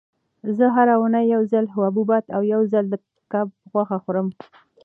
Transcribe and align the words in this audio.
زه 0.57 0.65
هره 0.75 0.93
اونۍ 0.99 1.25
یو 1.33 1.41
ځل 1.51 1.65
حبوبات 1.75 2.25
او 2.35 2.41
یو 2.53 2.61
ځل 2.71 2.85
د 2.89 2.95
کب 3.31 3.47
غوښه 3.71 3.97
خورم. 4.03 4.27